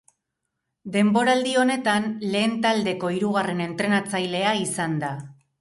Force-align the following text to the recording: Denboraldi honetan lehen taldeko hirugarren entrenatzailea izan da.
Denboraldi 0.95 1.51
honetan 1.65 2.09
lehen 2.37 2.57
taldeko 2.65 3.13
hirugarren 3.19 3.63
entrenatzailea 3.69 4.59
izan 4.67 5.01
da. 5.07 5.17